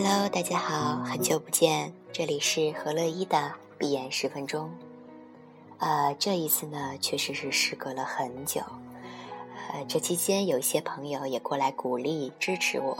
[0.00, 4.70] Hello，大家好，很久不见，这里是何乐一的闭眼十分钟。
[5.78, 8.60] 呃，这一次呢，确实是时隔了很久。
[9.72, 12.96] 呃，这期间有一些朋友也过来鼓励支持我，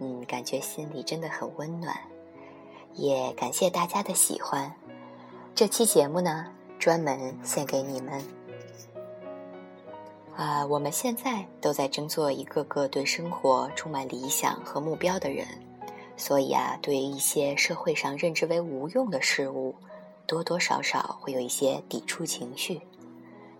[0.00, 1.96] 嗯，感觉心里真的很温暖，
[2.94, 4.74] 也感谢大家的喜欢。
[5.54, 6.46] 这期节目呢，
[6.76, 8.20] 专门献给你们。
[10.34, 15.46] 啊，我们现在都在争做一个个对生活充满理想和目标的人。
[16.16, 19.74] 所以啊，对于一些社会上认知为无用的事物，
[20.26, 22.80] 多多少少会有一些抵触情绪，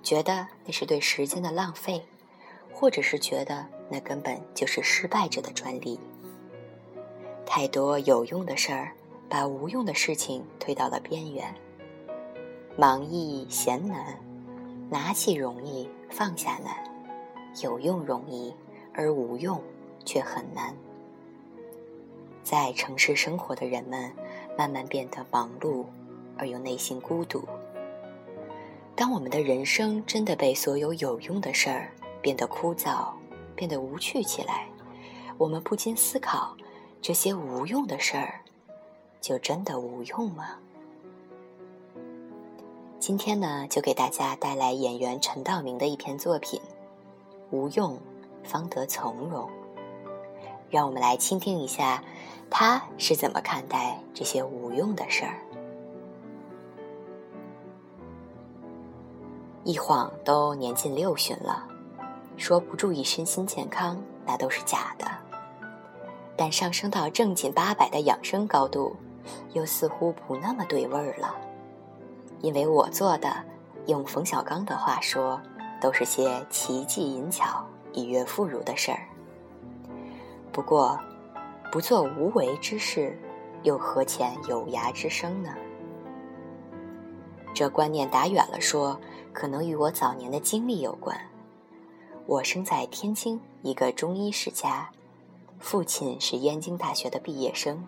[0.03, 2.03] 觉得那是对时间的浪费，
[2.73, 6.01] 或者是觉得那根本就是失败者的专利。
[7.45, 8.93] 太多有用的事儿，
[9.29, 11.55] 把无用的事情推到了边缘。
[12.77, 14.19] 忙易闲难，
[14.91, 16.75] 拿起容易，放下难；
[17.63, 18.55] 有用容易，
[18.93, 19.63] 而无用
[20.05, 20.75] 却很难。
[22.47, 24.09] 在城市生活的人们，
[24.57, 25.85] 慢慢变得忙碌，
[26.39, 27.43] 而又内心孤独。
[28.95, 31.91] 当我们的人生真的被所有有用的事儿
[32.23, 33.09] 变得枯燥、
[33.57, 34.69] 变得无趣起来，
[35.37, 36.57] 我们不禁思考：
[37.03, 38.41] 这些无用的事儿，
[39.21, 40.51] 就真的无用吗？
[43.01, 46.61] 今天呢，就给大家带来演员陈道明的一篇作品
[47.51, 47.99] 《无用
[48.45, 49.49] 方得从容》，
[50.77, 52.05] 让我们来倾听一下。
[52.51, 55.39] 他是怎么看待这些无用的事儿？
[59.65, 61.67] 一晃都年近六旬了，
[62.37, 65.07] 说不注意身心健康，那都是假的。
[66.37, 68.95] 但上升到正经八百的养生高度，
[69.55, 71.35] 又似乎不那么对味儿了。
[72.43, 73.35] 因为我做的，
[73.87, 75.41] 用冯小刚的话说，
[75.81, 79.01] 都是些奇技淫巧、以悦妇孺的事儿。
[80.57, 80.99] 不过。
[81.71, 83.19] 不做无为之事，
[83.63, 85.53] 又何遣有涯之生呢？
[87.53, 88.99] 这观念打远了说，
[89.35, 91.15] 可能与我早年的经历有关。
[92.25, 94.89] 我生在天津一个中医世家，
[95.59, 97.85] 父亲是燕京大学的毕业生，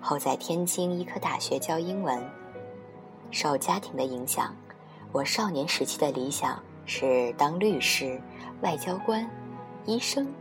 [0.00, 2.22] 后在天津医科大学教英文。
[3.32, 4.54] 受家庭的影响，
[5.10, 8.20] 我少年时期的理想是当律师、
[8.60, 9.28] 外交官、
[9.86, 10.32] 医生。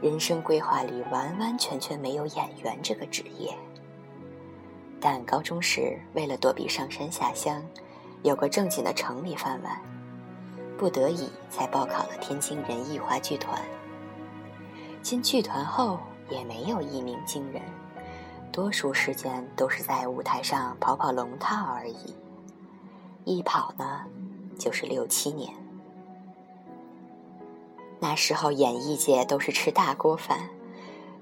[0.00, 3.52] 人生规划里完完全全没有演员这个职业，
[5.00, 7.60] 但高中时为了躲避上山下乡，
[8.22, 9.80] 有个正经的城里饭碗，
[10.76, 13.60] 不得已才报考了天津人艺话剧团。
[15.02, 15.98] 进剧团后
[16.28, 17.60] 也没有一鸣惊人，
[18.52, 22.14] 多数时间都是在舞台上跑跑龙套而已，
[23.24, 24.04] 一跑呢
[24.56, 25.52] 就是六七年。
[28.00, 30.48] 那时候演艺界都是吃大锅饭，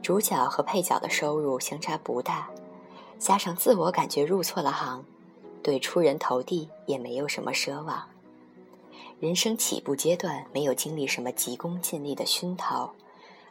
[0.03, 2.51] 主角和配角的收入相差不大，
[3.19, 5.05] 加上自我感觉入错了行，
[5.63, 8.09] 对出人头地也没有什么奢望。
[9.19, 12.93] 人生起步阶段没有经历什么急功近利的熏陶，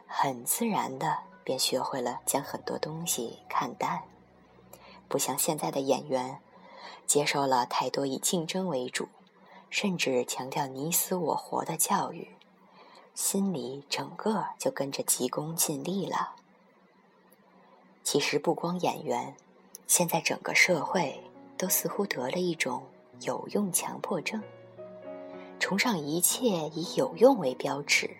[0.06, 4.02] 很自然的便学会了将很多东西看淡，
[5.08, 6.38] 不像现在的演员，
[7.04, 9.08] 接受了太多以竞争为主，
[9.68, 12.35] 甚至强调你死我活的教育。
[13.16, 16.34] 心里整个就跟着急功近利了。
[18.04, 19.34] 其实不光演员，
[19.86, 21.18] 现在整个社会
[21.56, 22.82] 都似乎得了一种
[23.22, 24.42] 有用强迫症，
[25.58, 28.10] 崇尚一切以有用为标尺，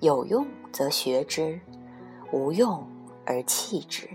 [0.00, 1.58] 有用则学之，
[2.32, 2.86] 无用
[3.24, 4.06] 而弃之。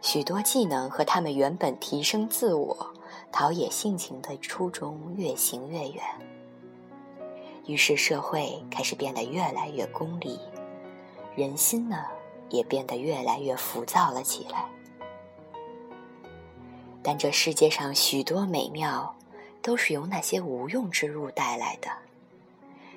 [0.00, 2.92] 许多技能和他们原本提升自我、
[3.30, 6.02] 陶冶性情的初衷越行越远。
[7.66, 10.38] 于是，社会开始变得越来越功利，
[11.36, 12.04] 人心呢
[12.50, 14.68] 也变得越来越浮躁了起来。
[17.04, 19.14] 但这世界上许多美妙，
[19.60, 21.88] 都是由那些无用之物带来的。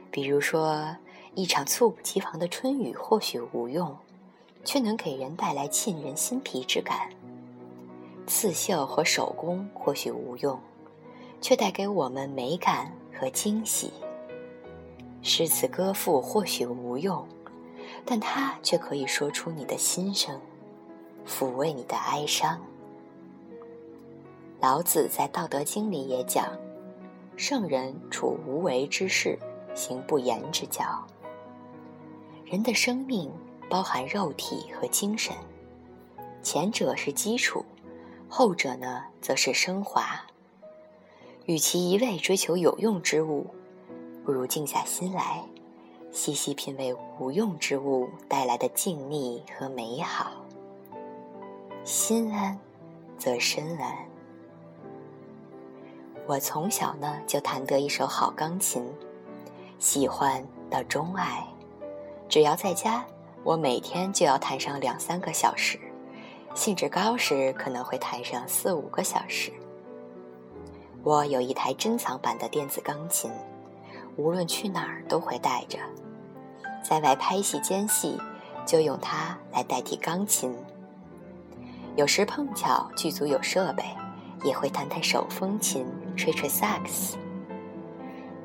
[0.10, 0.95] 比如说，
[1.36, 3.95] 一场猝不及防的春雨或许无用，
[4.63, 7.10] 却能给人带来沁人心脾之感；
[8.25, 10.60] 刺绣和手工或许无用，
[11.39, 13.92] 却带给我们美感和惊喜。
[15.27, 17.27] 诗词歌赋或许无用，
[18.06, 20.39] 但它却可以说出你的心声，
[21.27, 22.62] 抚慰你的哀伤。
[24.62, 26.56] 老子在《道德经》里也讲
[27.36, 29.36] ：“圣人处无为之事，
[29.74, 30.86] 行不言之教。”
[32.45, 33.31] 人的生命
[33.68, 35.36] 包含肉体和精神，
[36.44, 37.66] 前者是基础，
[38.30, 40.24] 后者呢则是升华。
[41.45, 43.48] 与其一味追求有用之物。
[44.25, 45.44] 不如静下心来，
[46.12, 50.31] 细细品味无用之物带来的静谧和美好。
[51.83, 52.57] 心安，
[53.19, 53.95] 则身安。
[56.25, 58.83] 我从小呢就弹得一手好钢琴，
[59.77, 61.45] 喜欢到钟爱。
[62.27, 63.06] 只要在家，
[63.44, 65.80] 我每天就要弹上两三个小时，
[66.56, 69.54] 兴致高时可能会弹上四五个小时。
[71.04, 73.30] 我有一台珍藏版的电子钢琴，
[74.17, 75.77] 无论去哪儿都会带着，
[76.83, 78.17] 在外拍戏间戏
[78.65, 80.56] 就用它来代替钢琴。
[81.95, 83.83] 有时碰巧剧组有设备，
[84.44, 85.85] 也会弹弹手风琴，
[86.15, 87.17] 吹吹萨克斯。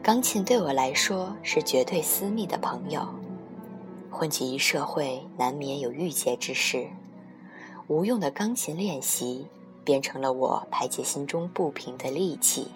[0.02, 3.06] 钢琴对我来说是绝对私密的朋友。
[4.10, 6.86] 混迹于社会，难免有郁结之事。
[7.86, 9.46] 无用的钢琴练习，
[9.84, 12.68] 变成了我排解心中不平的利器。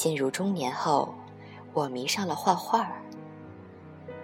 [0.00, 1.12] 进入中年后，
[1.74, 2.90] 我迷上了画画。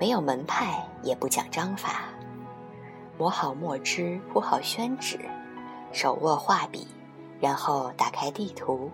[0.01, 2.05] 没有门派，也不讲章法，
[3.19, 5.21] 磨好墨汁，铺好宣纸，
[5.93, 6.89] 手握画笔，
[7.39, 8.91] 然后打开地图，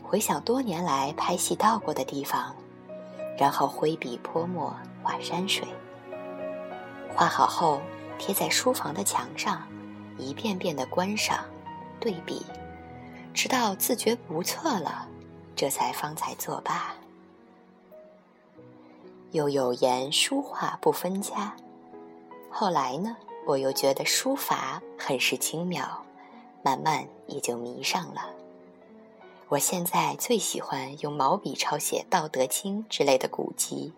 [0.00, 2.54] 回想多年来拍戏到过的地方，
[3.36, 4.72] 然后挥笔泼墨。
[5.02, 5.66] 画山水，
[7.16, 7.80] 画好后
[8.16, 9.60] 贴在书房的墙上，
[10.18, 11.40] 一遍遍的观赏、
[11.98, 12.46] 对比，
[13.34, 15.08] 直到自觉不错了，
[15.56, 16.94] 这才方才作罢。
[19.32, 21.56] 又有言书画不分家，
[22.50, 23.16] 后来呢，
[23.46, 26.04] 我又觉得书法很是精妙，
[26.62, 28.30] 慢慢也就迷上了。
[29.48, 33.92] 我现在最喜欢用毛笔抄写《道德经》之类的古籍。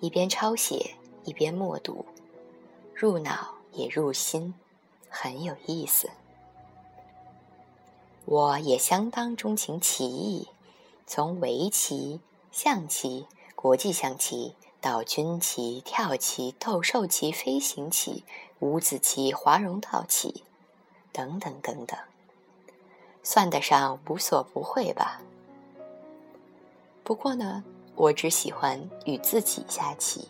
[0.00, 0.94] 一边抄写
[1.24, 2.04] 一边默读，
[2.94, 4.52] 入脑也入心，
[5.08, 6.10] 很有意思。
[8.24, 10.48] 我也相当钟情棋艺，
[11.06, 18.24] 从围棋、象棋、国际象棋到军棋、跳棋、斗兽棋、飞行棋、
[18.60, 20.42] 五子棋、华容道棋，
[21.12, 21.98] 等等等等，
[23.22, 25.20] 算得上无所不会吧。
[27.02, 27.64] 不过呢。
[27.96, 30.26] 我只喜欢与自己下棋。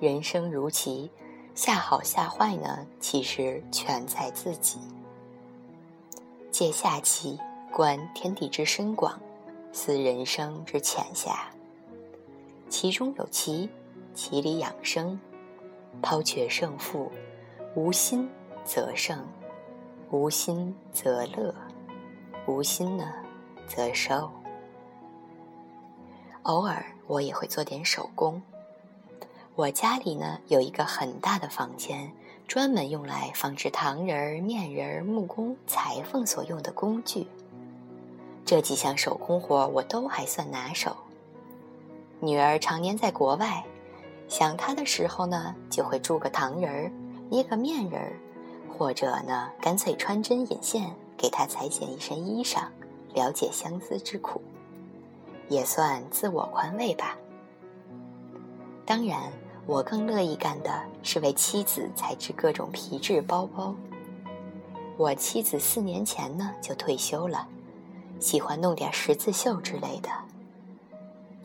[0.00, 1.10] 人生如棋，
[1.54, 4.78] 下好下坏呢，其实全在自己。
[6.60, 7.40] 借下棋，
[7.72, 9.18] 观天地之深广，
[9.72, 11.50] 思人生之浅狭。
[12.68, 13.70] 棋中有棋，
[14.12, 15.18] 棋里养生。
[16.02, 17.10] 抛却胜负，
[17.74, 18.28] 无心
[18.62, 19.26] 则胜，
[20.10, 21.54] 无心则乐，
[22.46, 23.10] 无心呢，
[23.66, 24.30] 则收。
[26.42, 28.42] 偶尔我也会做点手工。
[29.54, 32.12] 我家里呢有一个很大的房间，
[32.50, 37.28] 专门用来放置糖人儿、面人儿、木工、裁缝所用的工具。
[38.44, 40.96] 这几项手工活我都还算拿手。
[42.18, 43.64] 女儿常年在国外，
[44.26, 46.92] 想她的时候呢，就会铸个糖人儿、
[47.28, 48.18] 捏个面人儿，
[48.76, 52.64] 或者呢干脆穿针引线给她裁剪一身衣裳，
[53.14, 54.42] 了解相思之苦。
[55.48, 57.16] 也算自我宽慰吧。
[58.84, 59.32] 当然，
[59.70, 63.72] 我更乐意干的是为妻子裁制各种皮质包包。
[64.96, 67.46] 我妻子四年前呢就退休了，
[68.18, 70.10] 喜欢弄点十字绣之类的。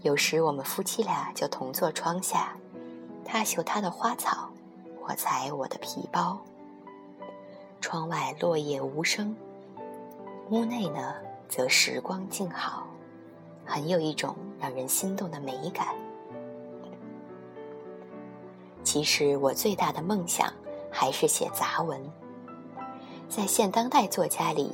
[0.01, 2.57] 有时我们夫妻俩就同坐窗下，
[3.23, 4.49] 他绣他的花草，
[5.07, 6.35] 我裁我的皮包。
[7.79, 9.35] 窗外落叶无声，
[10.49, 11.13] 屋内呢
[11.47, 12.87] 则时光静好。
[13.63, 15.89] 很有一种让人心动的美感。
[18.85, 20.53] 其实我最大的梦想
[20.91, 21.99] 还是写杂文。
[23.27, 24.71] 在现当代作家里，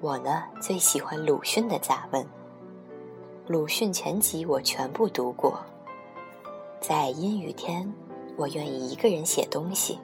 [0.00, 2.26] 我呢最喜欢鲁迅的杂文。
[3.46, 5.60] 鲁迅全集我全部读过。
[6.80, 7.92] 在阴雨天，
[8.36, 10.00] 我愿意一个人写东西。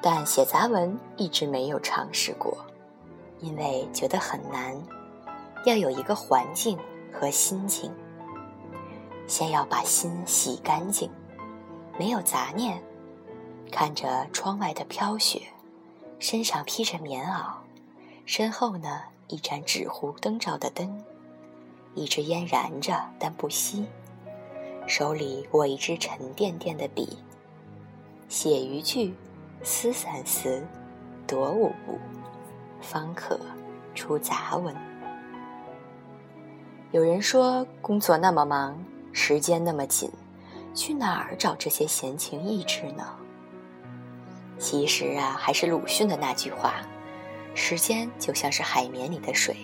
[0.00, 2.56] 但写杂文一直没有尝试过，
[3.40, 4.80] 因为觉得很难。
[5.64, 6.78] 要有一个环境
[7.12, 7.92] 和心情，
[9.26, 11.10] 先要把心洗干净，
[11.98, 12.80] 没有杂念，
[13.72, 15.42] 看着窗外的飘雪，
[16.20, 17.54] 身上披着棉袄，
[18.24, 21.02] 身后呢一盏纸糊灯罩的灯，
[21.94, 23.84] 一支烟燃着但不熄，
[24.86, 27.18] 手里握一支沉甸甸的笔，
[28.28, 29.12] 写一句，
[29.64, 30.64] 思三思，
[31.26, 31.98] 踱五步，
[32.80, 33.40] 方可
[33.92, 34.72] 出杂文。
[36.92, 38.78] 有人说工作那么忙，
[39.12, 40.08] 时间那么紧，
[40.78, 43.04] 去哪儿找这些闲情逸致呢？
[44.60, 46.76] 其实啊，还是鲁迅的那句话
[47.52, 49.56] ：“时间就像是海绵里的水，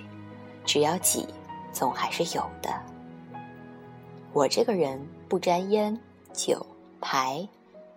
[0.64, 1.28] 只要挤，
[1.72, 2.68] 总还是有的。”
[4.34, 5.96] 我这个人不沾烟
[6.32, 6.66] 酒
[7.00, 7.48] 牌，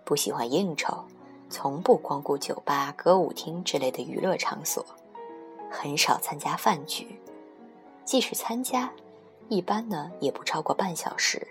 [0.04, 1.04] 不喜欢应酬，
[1.50, 4.86] 从不光顾酒吧、歌舞厅之类的娱乐场所，
[5.68, 7.20] 很少参加饭局，
[8.04, 8.88] 即使参加，
[9.48, 11.44] 一般呢也不超过半小时。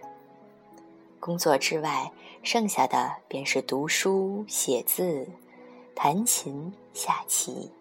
[1.19, 2.11] 工作之外，
[2.43, 5.27] 剩下的便是读书、写字、
[5.95, 7.71] 弹琴、下棋，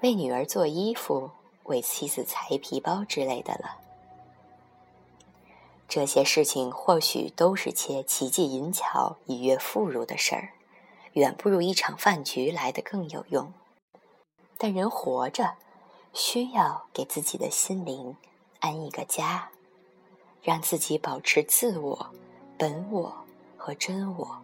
[0.00, 1.30] 为女儿做衣服，
[1.64, 3.78] 为妻子裁皮包之类的了。
[5.88, 10.54] 这些事情或许都是些奇技淫巧、以悦妇孺的事儿，
[11.12, 13.52] 远不如一场饭局来得更有用。
[14.56, 15.56] 但人活着，
[16.14, 18.16] 需要给自己的心灵
[18.60, 19.50] 安一个家，
[20.42, 22.10] 让自己保持自我、
[22.62, 23.12] 本我
[23.56, 24.40] 和真我。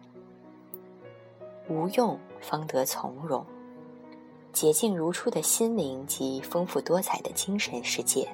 [1.69, 3.45] 无用方得从容，
[4.51, 8.27] 洁净如初的心灵及丰富多彩的精神世界。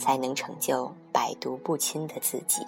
[0.00, 2.66] 才能成就百毒不侵的自己。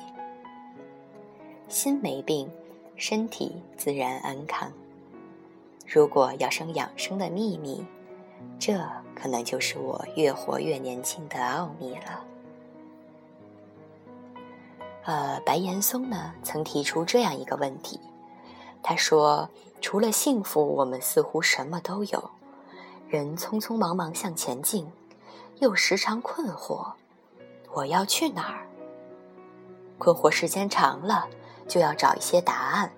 [1.66, 2.48] 心没病，
[2.94, 4.70] 身体自然安康。
[5.88, 7.84] 如果要生养生的秘密，
[8.58, 8.78] 这
[9.16, 12.22] 可能就是我越活越年轻的奥秘了。
[15.04, 17.98] 呃，白岩松呢曾提出这样一个问题，
[18.82, 19.48] 他说
[19.82, 22.30] ：“除了幸福，我们似乎什么都有。
[23.08, 24.90] 人匆匆忙忙向前进，
[25.58, 26.92] 又时常困惑。”
[27.74, 28.66] 我要去哪儿？
[29.98, 31.26] 困惑时间长了，
[31.66, 32.92] 就要找一些答案，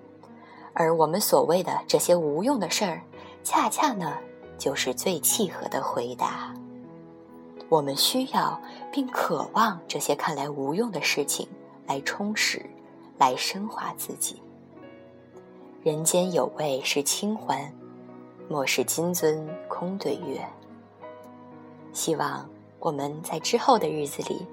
[0.73, 3.00] 而我们所谓的这些无用的事儿，
[3.42, 4.12] 恰恰呢，
[4.58, 6.52] 就是最契合的回答。
[7.68, 8.61] 我们需要
[8.92, 11.49] 并渴望这些看来无用的事情
[11.87, 12.64] 来充实、
[13.19, 14.43] 来升华自己。
[15.83, 17.73] 人间有味是清欢，
[18.49, 20.45] 莫使金樽空对月。
[21.93, 22.49] 希望
[22.79, 24.47] 我们在之后的日子里。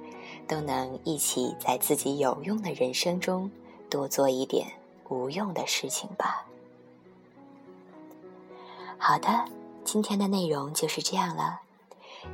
[0.48, 3.50] 都能一起在自己有用的人生中
[3.90, 4.68] 多做一点
[5.08, 6.46] 无用的事情吧。
[8.98, 9.46] 好的，
[9.86, 11.62] 今天的内容就是这样了。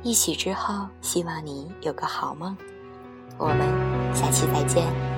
[0.02, 2.56] 一起之后，希望你有个好梦。
[3.36, 5.17] 我们下期再见。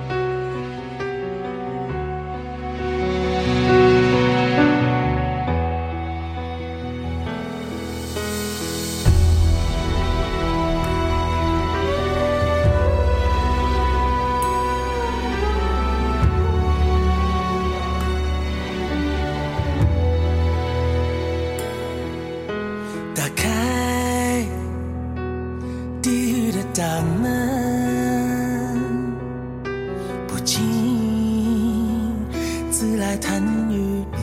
[33.45, 34.21] 人欲变，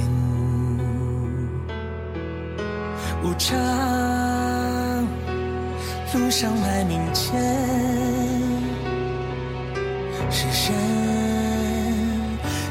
[3.24, 3.58] 无常
[6.14, 7.34] 路上埋名剑，
[10.30, 10.74] 是谁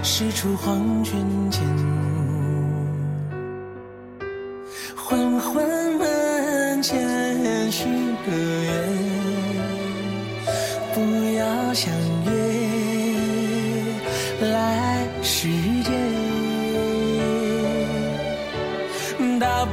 [0.03, 1.19] 使出黄泉
[1.51, 2.06] 剑？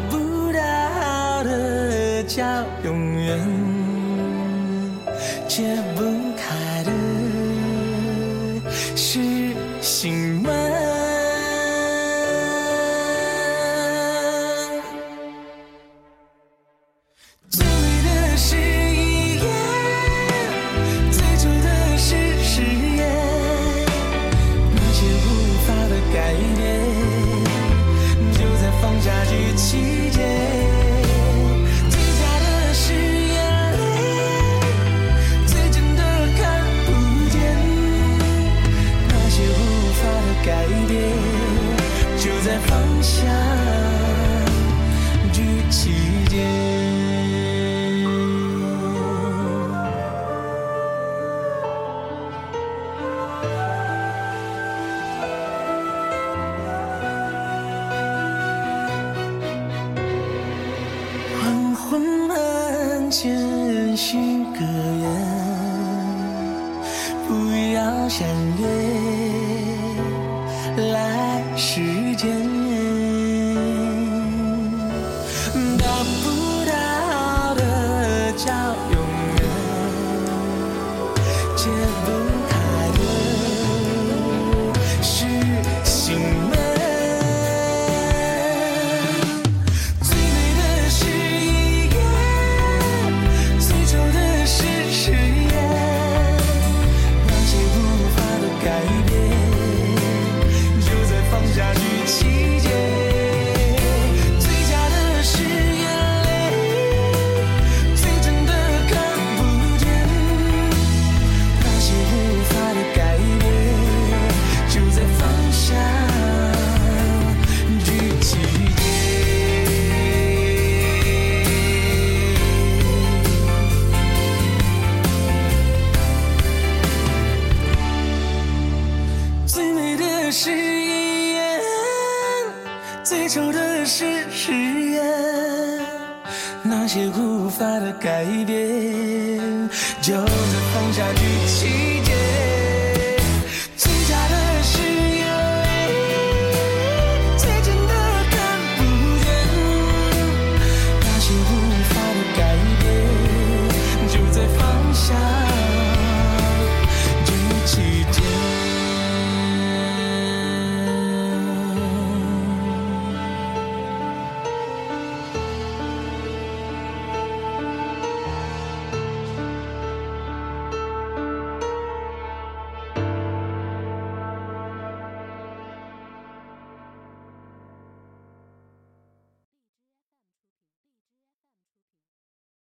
[0.10, 2.44] 不到的叫
[2.84, 3.74] 永远。
[5.48, 5.64] 解
[5.96, 6.02] 不
[6.36, 6.92] 开的
[8.96, 9.20] 是
[9.82, 10.23] 心
[63.14, 64.60] 前世的
[64.98, 65.06] 缘
[67.28, 67.32] 不
[67.76, 68.28] 要相
[68.58, 68.66] 约
[70.92, 72.63] 来世见